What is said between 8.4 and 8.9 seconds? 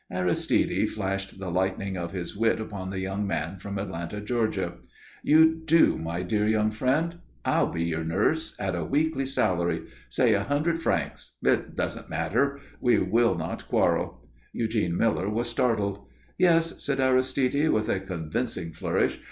at a